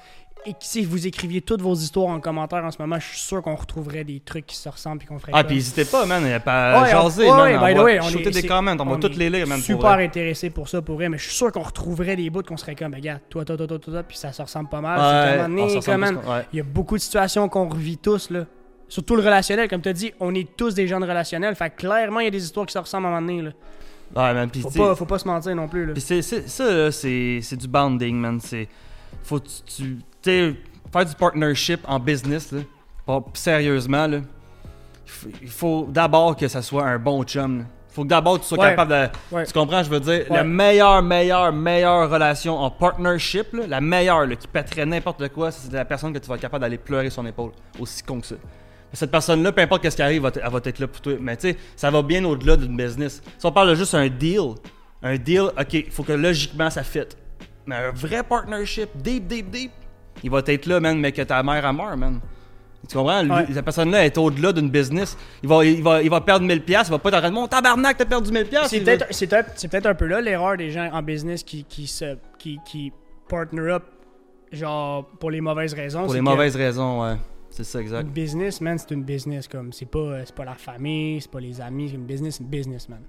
[0.46, 3.18] et que si vous écriviez toutes vos histoires en commentaire en ce moment, je suis
[3.18, 6.06] sûr qu'on retrouverait des trucs qui se ressemblent et qu'on ferait Ah, puis n'hésitez pas,
[6.06, 6.22] man.
[6.24, 7.62] Il y a pas Ouais, on- jaser, ouais, man.
[7.62, 9.60] ouais, on way, on est- des comments, on va toutes les lire, man.
[9.60, 12.56] Super intéressé pour ça, pour vrai, mais je suis sûr qu'on retrouverait des bouts qu'on
[12.56, 15.50] serait comme, regarde, toi, toi, toi, toi, toi, toi, puis ça se ressemble pas mal.
[16.52, 18.44] Il y a beaucoup de situations qu'on revit tous, là.
[18.90, 21.54] Surtout le relationnel, comme tu as dit, on est tous des gens de relationnel.
[21.54, 23.42] Fait que clairement, il y a des histoires qui se ressemblent à un moment donné.
[23.42, 23.50] Là.
[24.16, 24.50] Ouais, man.
[24.50, 25.86] Puis Faut, pas, faut pas se mentir non plus.
[25.86, 25.92] Là.
[25.94, 28.40] Puis c'est, ça, c'est, du bonding, man.
[28.40, 28.68] C'est,
[29.22, 30.56] faut tu, tu
[30.92, 32.60] faire du partnership en business, là,
[33.06, 34.18] pas- sérieusement, là,
[35.40, 37.58] il faut, d'abord que ça soit un bon chum.
[37.58, 37.64] là.
[37.92, 38.70] faut que d'abord tu sois Ouais.
[38.70, 39.08] capable de...
[39.36, 39.46] Ouais.
[39.46, 40.26] Tu comprends, je veux dire?
[40.28, 40.36] Ouais.
[40.36, 45.52] La meilleure, meilleure, meilleure relation en partnership, là, la meilleure, là, qui pèterait n'importe quoi,
[45.52, 47.52] c'est la personne que tu vas être capable d'aller pleurer sur son épaule.
[47.78, 48.34] Aussi con que ça.
[48.92, 51.00] Cette personne-là, peu importe ce qui arrive, elle va t- elle va être là pour
[51.00, 51.12] toi.
[51.20, 53.22] Mais tu sais, ça va bien au-delà d'une business.
[53.38, 54.54] Si on parle de juste un deal,
[55.02, 57.00] un deal, ok, il faut que logiquement ça fit.
[57.66, 59.70] Mais un vrai partnership, deep, deep, deep,
[60.24, 62.20] il va être là, man, mais que ta mère a mort, man.
[62.88, 63.22] Tu comprends?
[63.22, 63.46] Lui, Ouais.
[63.52, 65.16] Cette personne-là est au-delà d'une business.
[65.42, 67.28] Il va, il, va, il va perdre 1000$, piastres, il va pas être en train
[67.30, 68.46] de Mon tabarnak, t'as perdu 1000$.
[68.46, 68.74] piastres.
[69.10, 72.90] C'est peut-être un peu là l'erreur des gens en business qui, qui, se, qui, qui
[73.28, 73.84] partner up
[74.50, 76.04] genre pour les mauvaises raisons.
[76.06, 77.16] Pour les mauvaises raisons, ouais.
[77.50, 78.02] C'est ça, exact.
[78.02, 79.48] Une business, man, c'est une business.
[79.48, 81.88] comme C'est pas, euh, pas la famille, c'est pas les amis.
[81.90, 83.00] c'est Une business, c'est une business, man.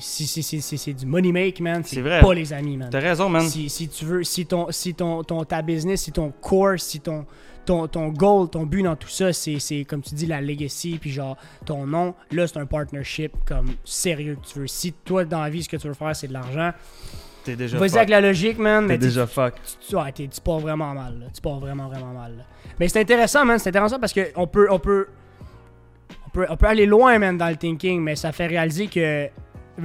[0.00, 2.88] Si, si, si, si c'est du money make, man, C'est pas les amis, man.
[2.90, 3.48] T'as raison, man.
[3.48, 7.00] Si, si tu veux, si ton, si ton, ton, ta business, si ton core, si
[7.00, 7.24] ton,
[7.64, 11.10] ton, ton goal, ton but dans tout ça, c'est, comme tu dis, la legacy, puis
[11.10, 14.66] genre ton nom, là, c'est un partnership comme sérieux que tu veux.
[14.66, 16.72] Si toi, dans la vie, ce que tu veux faire, c'est de l'argent,
[17.44, 19.54] T'es déjà vas-y avec la logique, man, T'es déjà fuck.
[19.88, 21.20] tu, ouais, tu pars vraiment mal.
[21.20, 21.26] là.
[21.32, 22.36] Tu pars vraiment, vraiment mal.
[22.38, 22.42] là.
[22.78, 23.58] Mais c'est intéressant, man.
[23.58, 25.08] C'est intéressant parce qu'on peut, on peut,
[26.26, 29.28] on peut, on peut aller loin, man, dans le thinking, mais ça fait réaliser que.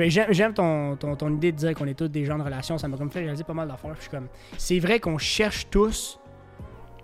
[0.08, 2.78] j'aime, ton, ton, ton idée de dire qu'on est tous des gens de relation.
[2.78, 3.96] Ça m'a comme fait réaliser pas mal d'affaires.
[3.96, 4.28] Je suis comme,
[4.58, 6.20] c'est vrai qu'on cherche tous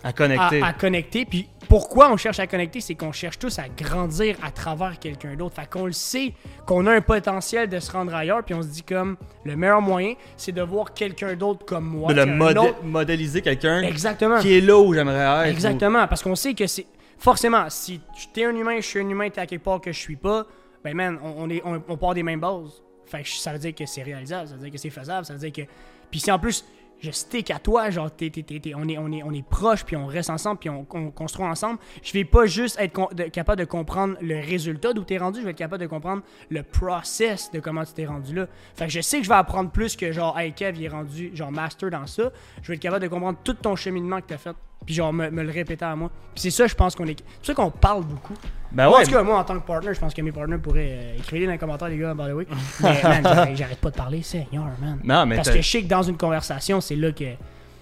[0.04, 0.62] À connecter.
[0.62, 1.26] à, à connecter.
[1.26, 5.36] Puis pourquoi on cherche à connecter, c'est qu'on cherche tous à grandir à travers quelqu'un
[5.36, 5.56] d'autre.
[5.56, 6.34] Fait qu'on le sait
[6.66, 8.44] qu'on a un potentiel de se rendre ailleurs.
[8.44, 12.14] Puis on se dit comme, le meilleur moyen, c'est de voir quelqu'un d'autre comme moi.
[12.14, 14.40] de le modé- autre- modéliser quelqu'un Exactement.
[14.40, 15.54] qui est là où j'aimerais être.
[15.54, 16.86] Exactement, parce qu'on sait que c'est.
[17.18, 18.00] Forcément, si
[18.34, 20.46] t'es un humain, je suis un humain, t'es à quelque part que je suis pas,
[20.86, 22.82] ben man, on, on est, on, on part des mêmes bases.
[23.06, 25.34] Fait que ça veut dire que c'est réalisable, ça veut dire que c'est faisable, ça
[25.34, 25.70] veut dire que.
[26.10, 26.64] Puis si en plus,
[27.02, 29.86] je stick à toi, genre, t'es- t'es- t'es- on, est, on, est, on est proches,
[29.86, 33.60] puis on reste ensemble, puis on, on construit ensemble, je vais pas juste être capable
[33.60, 37.52] de comprendre le résultat d'où t'es rendu, je vais être capable de comprendre le process
[37.52, 38.48] de comment tu t'es rendu là.
[38.76, 40.90] Fait que je sais que je vais apprendre plus que genre, hey Kev, il est
[40.90, 42.32] rendu genre master dans ça.
[42.62, 44.56] Je vais être capable de comprendre tout ton cheminement que t'as fait,
[44.90, 46.10] puis genre me, me le répéter à moi.
[46.34, 47.20] Puis c'est ça, je pense qu'on est.
[47.20, 48.34] C'est pour ça qu'on parle beaucoup.
[48.72, 48.96] Ben ouais.
[48.96, 51.18] en tout cas, moi, en tant que partner, je pense que mes partners pourraient euh,
[51.20, 52.48] écrire dans les commentaires, les gars, by the way.
[52.82, 55.00] Mais man, j'arrête- pas de parler, Seigneur, man.
[55.04, 57.26] Non, mais Parce que je sais que dans une conversation, c'est là que.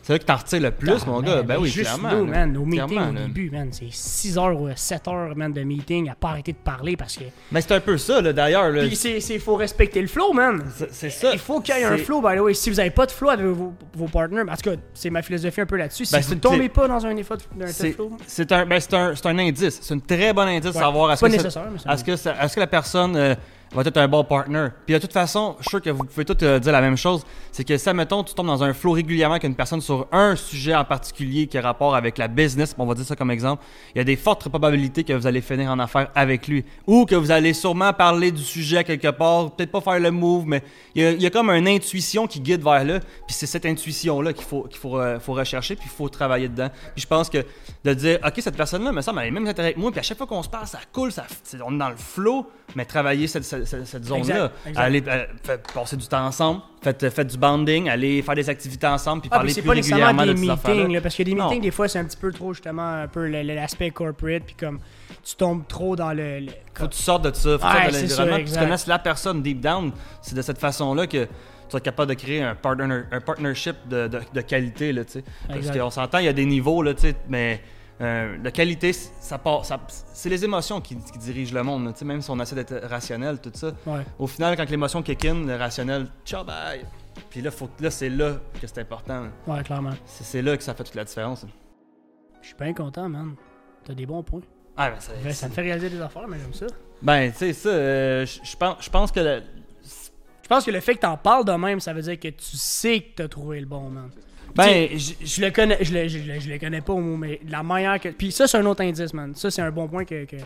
[0.07, 1.43] C'est là que t'en retires le plus, mon gars.
[1.43, 2.17] Ben oui, juste clairement.
[2.17, 3.21] nous, man, nos meetings Clairement, au là.
[3.25, 6.57] début, man, c'est 6 heures ou 7 heures, man, de meeting à pas arrêter de
[6.57, 7.25] parler parce que.
[7.51, 8.69] Mais c'est un peu ça, là, d'ailleurs.
[8.69, 8.83] là.
[8.87, 10.63] Puis c'est, faut respecter le flow, man.
[10.91, 11.31] C'est- ça.
[11.33, 12.53] Il faut qu'il y ait un flow, by the way.
[12.53, 15.21] Si vous avez pas de flow avec vos, vos partners, en tout cas, c'est ma
[15.21, 16.05] philosophie un peu là-dessus.
[16.05, 17.21] Si Ben, vous c'est- tombez pas dans un de,
[17.57, 19.79] d'un tel flow, c'est un, ben, c'est un, c'est un indice.
[19.81, 20.79] C'est un très bon indice Ouais.
[20.79, 23.35] savoir est-ce pas que, ça- c'est est-ce que, ça- est-ce que la personne euh,
[23.77, 24.69] va être un bon partner.
[24.85, 26.97] Puis de toute façon, je suis sûr que vous pouvez tous euh, dire la même
[26.97, 27.23] chose.
[27.51, 30.35] C'est que ça, mettons, tu tombes dans un flow régulièrement avec une personne sur un
[30.35, 33.63] sujet en particulier qui a rapport avec la business, on va dire ça comme exemple,
[33.93, 36.65] il y a des fortes probabilités que vous allez finir en affaires avec lui.
[36.85, 40.45] Ou que vous allez sûrement parler du sujet quelque part, peut-être pas faire le move,
[40.47, 40.63] mais
[40.95, 42.99] il y a, comme une intuition qui guide vers là.
[42.99, 46.49] Puis c'est cette intuition-là qu'il faut, qu'il faut, euh, faut rechercher, puis il faut travailler
[46.49, 46.69] dedans.
[46.95, 47.45] Puis je pense que
[47.83, 50.03] de dire, OK, cette personne-là, me semble, elle est même intéressée avec moi, puis à
[50.03, 51.25] chaque fois qu'on se parle, ça coule, ça,
[51.63, 55.25] on est dans le flow, mais travailler cette, cette- zone-là, aller euh,
[55.73, 59.37] passer du temps ensemble, faites, faites du banding, aller faire des activités ensemble, puis Ah,
[59.37, 61.45] parler puis plus régulièrement des de meetings, là, parce que des Non.
[61.45, 64.79] meetings, des fois, c'est un petit peu trop, justement, un peu l'aspect corporate, puis comme
[65.23, 66.39] tu tombes trop dans le.
[66.39, 69.59] le- Faut que tu sortes de ça, faut de l'environnement, tu connaisses la personne deep
[69.61, 69.91] down.
[70.21, 73.75] C'est de cette façon-là que tu vas être capable de créer un, partner, un partnership
[73.89, 75.23] de, de, de qualité, là, tu sais.
[75.49, 77.61] Parce qu'on s'entend, il y a des niveaux, là, tu sais, mais
[78.01, 79.79] euh, la qualité, ça part, ça-
[80.13, 83.39] c'est les émotions qui, qui dirigent le monde, là, même si on essaie d'être rationnel,
[83.39, 83.71] tout ça.
[83.85, 84.01] Ouais.
[84.19, 86.85] Au final, quand l'émotion kick in, le rationnel, ciao, bye.
[87.29, 89.21] Puis là, faut, que- là c'est là que c'est important.
[89.21, 89.29] là.
[89.55, 89.93] Ouais, clairement.
[90.05, 91.45] C'est, là que ça fait toute la différence.
[92.41, 93.35] Je suis bien content, man.
[93.83, 94.41] T'as des bons points.
[94.77, 96.67] Ah, ben, c'est- Ouais, ça me fait réaliser des affaires, mais j'aime ça.
[97.01, 99.43] ben, tu sais, ça, euh, je pense, je pense que le-
[100.43, 102.55] Je pense que le fait que t'en parles de même, ça veut dire que tu
[102.55, 104.09] sais que t'as trouvé le bon, man.
[104.57, 107.15] Ben, sais, je le connais, je le, je, le- je le connais pas au mot,
[107.17, 108.09] mais la manière que.
[108.09, 109.33] Puis ça, c'est un autre indice, man.
[109.35, 110.25] Ça, c'est un bon point que.
[110.25, 110.37] que-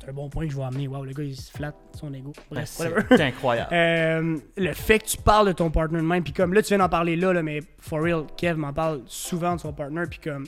[0.00, 0.86] C'est un bon point que je vais amener.
[0.86, 2.32] Wow, le gars, il se flatte son ego.
[2.50, 2.66] ben,
[3.08, 3.68] c'est incroyable.
[3.72, 6.68] Euh, le fait que tu parles de ton partner de même, puis comme là, tu
[6.68, 10.02] viens d'en parler là, là, mais for real, Kev m'en parle souvent de son partner,
[10.10, 10.44] puis comme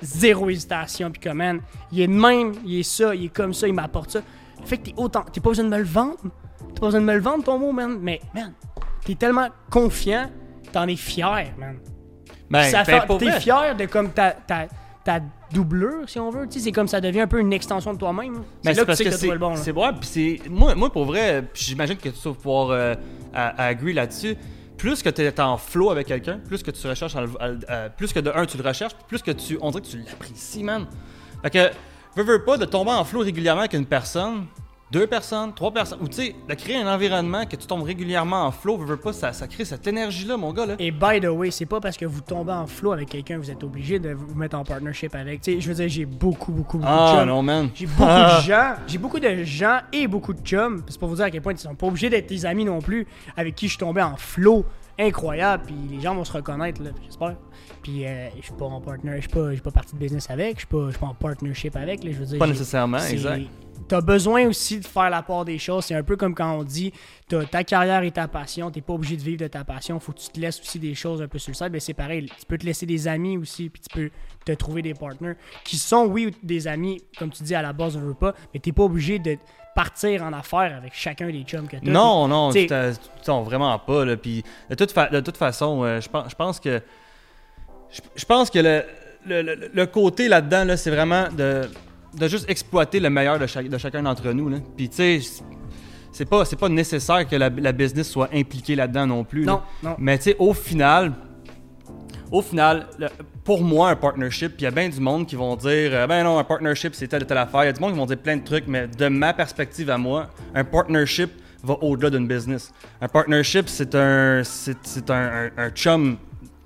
[0.00, 1.60] zéro hésitation, puis comme man,
[1.92, 4.22] il est de même, il est ça, il est comme ça, il m'apporte ça.
[4.60, 6.16] Le fait que t'es autant, t'es pas besoin de me le vendre,
[6.74, 8.52] t'as pas besoin de me le vendre ton mot, man, mais man,
[9.04, 10.30] t'es tellement confiant,
[10.72, 11.76] t'en es fier, man.
[12.52, 13.40] Ben, ça ben, fait, t'es vrai.
[13.40, 14.66] fier de comme ta, ta,
[15.04, 15.20] ta
[15.52, 17.98] doublure, si on veut, tu sais, c'est comme ça devient un peu une extension de
[17.98, 18.34] toi-même.
[18.34, 20.74] Ben, C'est là que parce tu sais que trouvé le bon, c'est puis c'est moi,
[20.74, 22.94] moi pour vrai, j'imagine que tu vas pouvoir euh,
[23.34, 24.36] à- à agree là-dessus.
[24.78, 27.20] Plus que tu es en flow avec quelqu'un, plus que tu recherches, à
[27.68, 29.98] à- plus que de un tu le recherches, plus que tu, on dirait que tu
[29.98, 30.86] l'apprécies, man.
[31.42, 31.70] Fait que
[32.16, 34.46] veux, veux pas de tomber en flow régulièrement avec une personne,
[34.92, 38.44] deux personnes, trois personnes, ou tu sais, de créer un environnement que tu tombes régulièrement
[38.44, 40.74] en flow, veux, veux pas, ça, ça crée cette énergie-là, mon gars là.
[40.78, 43.40] Et by the way, c'est pas parce que vous tombez en flow avec quelqu'un que
[43.40, 45.40] vous êtes obligé de vous mettre en partnership avec.
[45.40, 47.28] Tu sais, je veux dire, j'ai beaucoup, beaucoup, beaucoup de Ah chums.
[47.28, 47.70] non, man.
[47.74, 48.38] J'ai beaucoup Ah.
[48.40, 50.82] de gens, j'ai beaucoup de gens et beaucoup de chums.
[50.88, 52.80] C'est pour vous dire à quel point ils sont pas obligés d'être tes amis non
[52.80, 54.64] plus, avec qui je suis tombé en flow
[54.98, 55.64] incroyable.
[55.66, 57.36] Puis les gens vont se reconnaître, là, j'espère.
[57.82, 59.98] Puis euh, je suis pas en partner, je suis pas, je suis pas partie de
[60.00, 62.04] business avec, je suis pas, je suis pas en partnership avec.
[62.04, 63.16] Là, je veux dire, Pas nécessairement, c'est-
[63.82, 63.88] exact.
[63.88, 65.84] T'as besoin aussi de faire la part des choses.
[65.86, 66.92] C'est un peu comme quand on dit
[67.28, 68.70] t'as ta carrière et ta passion.
[68.70, 69.98] T'es pas obligé de vivre de ta passion.
[70.00, 71.70] Faut que tu te laisses aussi des choses un peu sur le side.
[71.72, 72.26] Mais c'est pareil.
[72.38, 73.68] Tu peux te laisser des amis aussi.
[73.70, 74.10] Puis tu peux
[74.44, 77.96] te trouver des partners qui sont, oui, des amis, comme tu dis à la base,
[77.96, 78.34] on veut pas.
[78.52, 79.36] Mais t'es pas obligé de
[79.74, 81.90] partir en affaires avec chacun des chums que t'as.
[81.90, 82.66] Non, non, tu
[83.26, 84.04] non, vraiment pas.
[84.04, 84.16] Là.
[84.18, 86.80] Puis, de, toute fa- de toute façon, euh, je pense, je pense que.
[87.90, 88.82] Je, je pense que le,
[89.26, 91.62] le, le- le côté là-dedans, là, c'est vraiment de,
[92.14, 94.48] de juste exploiter le meilleur de, chaque- de chacun d'entre nous.
[94.48, 94.58] Là.
[94.76, 95.20] Puis, tu sais,
[96.12, 99.44] c'est- pas, c'est pas nécessaire que la, la business soit impliquée là-dedans non plus.
[99.44, 99.52] là.
[99.82, 99.96] Non, non.
[99.98, 101.12] Mais tu sais, au final,
[102.30, 103.08] au final, le-
[103.44, 106.06] pour moi, un partnership, puis il y a bien du monde qui vont dire, euh,
[106.06, 107.62] ben non, un partnership, c'est telle ou telle affaire.
[107.64, 109.90] Il y a du monde qui vont dire plein de trucs, mais de ma perspective
[109.90, 111.30] à moi, un partnership
[111.64, 112.72] va au-delà d'une business.
[113.00, 116.16] Un partnership, c'est un, c'est, c'est un, un, un chum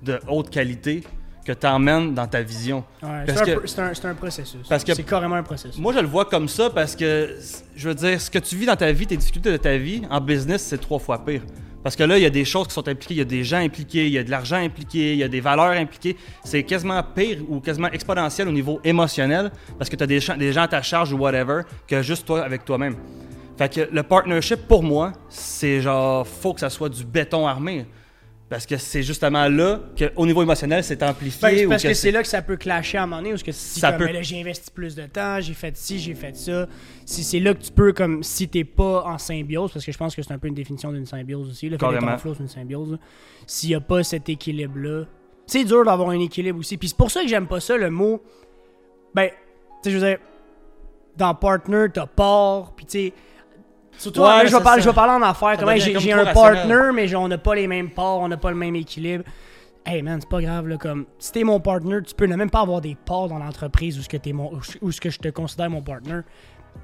[0.03, 1.03] de haute qualité
[1.47, 2.83] que tu emmènes dans ta vision.
[3.01, 4.59] Ouais, c'est, un, processus.
[4.67, 5.79] C'est carrément un processus.
[5.79, 7.37] Moi, je le vois comme ça parce que,
[7.73, 10.01] je veux dire, ce que tu vis dans ta vie, tes difficultés de ta vie,
[10.09, 11.43] en business, c'est trois fois pire.
[11.83, 13.45] Parce que là, il y a des choses qui sont impliquées, il y a des
[13.45, 16.17] gens impliqués, il y a de l'argent impliqué, il y a des valeurs impliquées.
[16.43, 20.35] C'est quasiment pire ou quasiment exponentiel au niveau émotionnel parce que tu as des, gens-
[20.35, 22.97] des gens à ta charge ou whatever que juste toi avec toi-même.
[23.57, 27.85] Fait que le partnership, pour moi, c'est genre, faut que ça soit du béton armé.
[28.49, 31.41] Parce que c'est justement là qu'au niveau émotionnel, c'est amplifié.
[31.41, 33.17] Ben, c'est ou parce que, que c'est là que ça peut clasher à un moment
[33.17, 35.53] donné, parce que si Ça comme, peut- ben là, j'ai investi plus de temps, j'ai
[35.53, 36.65] fait ci, j'ai fait ça,
[37.05, 39.97] si c'est là que tu peux, comme si t'es pas en symbiose, parce que je
[39.97, 42.35] pense que c'est un peu une définition d'une symbiose aussi, le fait d'être en flow,
[42.35, 42.97] c'est une symbiose,
[43.45, 45.03] s'il y a pas cet équilibre-là,
[45.45, 47.89] c'est dur d'avoir un équilibre aussi, puis c'est pour ça que j'aime pas ça, le
[47.89, 48.21] mot,
[49.13, 49.33] ben, tu
[49.83, 50.19] sais, je veux dire,
[51.17, 53.13] dans partner, t'as part, puis tu sais,
[53.97, 54.85] Surtout, Ouais, je, vais parler, ça.
[54.85, 55.49] je vais parler en affaire.
[55.51, 57.89] Ça Comment devient j'ai comme j'ai trop un partner, mais on n'a pas les mêmes
[57.89, 59.23] parts, on n'a pas le même équilibre.
[59.85, 62.49] hey man, c'est pas grave, là, comme, si t'es mon partner, tu peux ne même
[62.49, 65.17] pas avoir des parts dans l'entreprise où ce que, t'es mon, où ce que je
[65.17, 66.19] te considère mon partner,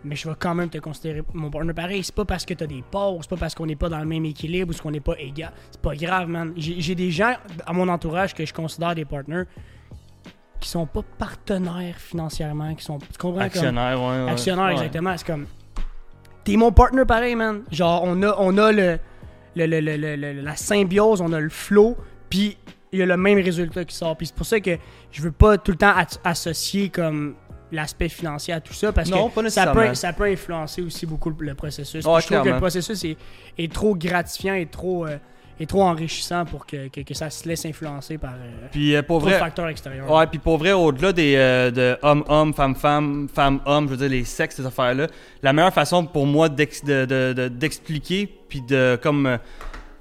[0.04, 2.04] mais je vais quand même te considérer mon partner pareil.
[2.04, 4.06] C'est pas parce que t'as des parts, c'est pas parce qu'on n'est pas dans le
[4.06, 5.52] même équilibre ou qu'on n'est pas égal.
[5.70, 6.54] C'est pas grave, man.
[6.58, 7.34] J'ai j'ai des gens
[7.66, 9.44] à mon entourage que je considère des partners
[10.60, 13.34] qui sont pas partenaires financièrement, qui sont, tu comprends?
[13.40, 14.24] comme- Actionnaire, ouais.
[14.26, 14.32] ouais.
[14.32, 14.72] Actionnaire, Ouais.
[14.74, 15.14] exactement.
[15.18, 15.46] C'est comme.
[16.44, 17.64] T'es mon partner pareil, man.
[17.72, 19.00] Genre, on a, on a le,
[19.56, 19.80] le, le-
[20.16, 21.96] le- la symbiose, on a le flow,
[22.30, 22.58] puis
[22.92, 24.16] il y a le même résultat qui sort.
[24.18, 24.78] Puis c'est pour ça que
[25.12, 27.36] je veux pas tout le temps associer comme
[27.72, 31.06] l'aspect financier à tout ça, parce Non, que pas ça peut, ça peut influencer aussi
[31.08, 32.06] beaucoup le, processus.
[32.06, 33.18] Ouais, je trouve que le processus est,
[33.58, 35.18] est trop gratifiant et trop, euh,
[35.60, 39.02] est trop enrichissant pour que, que, que ça se laisse influencer par euh, Puis euh,
[39.04, 40.10] pour trop de vrai, facteurs extérieurs.
[40.12, 44.24] Ouais, puis pour vrai, au-delà des euh, de homme-homme, femme-femme, femme-homme, je veux dire, les
[44.26, 45.08] sexes, ces affaires-là,
[45.42, 49.26] la meilleure façon pour moi d'ex- de- de- de- d'expliquer, puis de comme.
[49.28, 49.38] euh,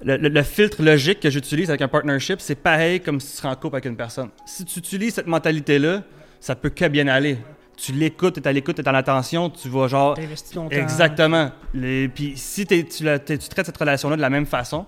[0.05, 3.37] le, le- le filtre logique que j'utilise avec un partnership, c'est pareil comme si tu
[3.37, 4.29] serais en couple avec une personne.
[4.45, 6.01] Si tu utilises cette mentalité-là,
[6.41, 7.37] ça peut que bien aller.
[7.77, 10.15] Tu l'écoutes, t'es à l'écoute, t'es en attention, tu vas genre.
[10.15, 10.75] T'investis ton temps.
[10.75, 11.51] Exactement.
[11.73, 14.85] Les- Puis si tu, la- tu traites cette relation-là de la même façon,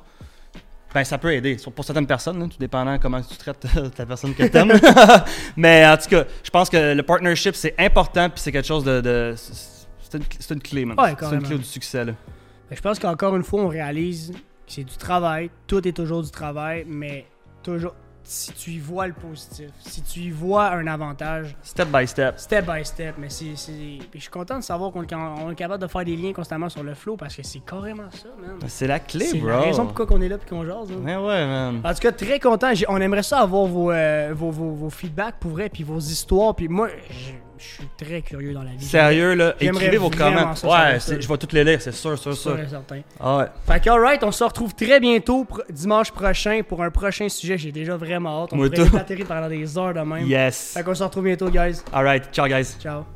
[0.96, 1.58] ben ça peut aider.
[1.76, 4.72] Pour certaines personnes, hein, tout dépendant comment tu traites la personne que t'aimes.
[5.58, 8.86] Mais en tout cas, je pense que le partnership, c'est important, puis c'est quelque chose
[8.86, 9.02] de...
[9.02, 9.36] de-
[10.40, 10.98] c'est une, clé, man.
[10.98, 12.14] Ouais, c'est une clé du succès, là.
[12.72, 15.50] Je pense qu'encore une fois, on réalise que c'est du travail.
[15.68, 17.26] Tout est toujours du travail, mais
[17.62, 17.94] toujours.
[18.28, 22.40] Si tu y vois le positif, si tu y vois un avantage, Step by step.
[22.40, 23.56] step by step, mais c'est.
[23.56, 23.72] c'est-
[24.10, 26.68] Puis je suis content de savoir qu'on on est capable de faire des liens constamment
[26.68, 28.58] sur le flow parce que c'est carrément ça, man.
[28.68, 29.50] C'est la clé, C'est bro.
[29.50, 30.92] la raison pourquoi on est là et qu'on jase.
[30.92, 30.96] hein.
[31.04, 31.82] Mais ouais, man.
[31.84, 32.72] En tout cas, très content.
[32.88, 36.56] On aimerait ça avoir vos, euh, vos, vos, vos feedbacks pour vrai, puis vos histoires.
[36.56, 36.88] Puis moi,
[37.58, 38.86] je suis très curieux dans la vie.
[38.86, 40.64] Sérieux, là, écrivez vos commentaires.
[40.64, 42.70] Ouais, je vais toutes les lire, c'est sûr, sûr, Sûr sûr.
[42.70, 43.02] certain.
[43.20, 43.46] Ah ouais.
[43.68, 47.58] Fait que, alright, on se retrouve très bientôt, dimanche prochain, pour un prochain sujet.
[47.58, 48.50] J'ai déjà vraiment hâte.
[48.54, 50.26] On Moi pourrait pendant des heures de même.
[50.26, 50.74] Yes.
[50.74, 51.82] Fait qu'on se retrouve bientôt, guys.
[51.92, 52.76] Alright, ciao, guys.
[52.80, 53.15] Ciao.